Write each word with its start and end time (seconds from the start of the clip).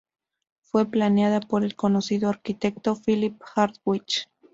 Fue 0.63 0.89
planeada 0.89 1.41
por 1.41 1.63
el 1.63 1.75
conocido 1.75 2.27
arquitecto 2.29 2.95
Philip 3.05 3.39
Hardwick. 3.53 4.27